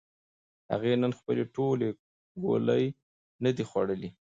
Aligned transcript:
هغې 0.71 0.93
نن 1.03 1.11
خپلې 1.19 1.43
ټولې 1.55 1.89
ګولۍ 2.43 2.85
نه 3.43 3.51
دي 3.55 3.63
خوړلې. 3.69 4.09